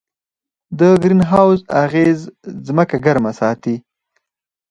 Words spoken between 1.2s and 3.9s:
هاوس اغېز ځمکه ګرمه ساتي.